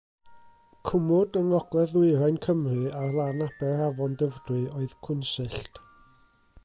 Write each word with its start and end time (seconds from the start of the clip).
Cwmwd 0.87 1.35
yng 1.41 1.51
ngogledd-ddwyrain 1.51 2.39
Cymru 2.45 2.81
ar 3.01 3.13
lan 3.19 3.45
aber 3.49 3.85
afon 3.89 4.17
Dyfrdwy 4.23 4.63
oedd 4.81 4.97
Cwnsyllt. 5.09 5.83